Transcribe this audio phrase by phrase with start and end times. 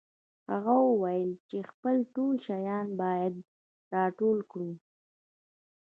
[0.51, 3.33] هغه وویل چې خپل ټول شیان باید
[3.93, 4.71] راټول کړو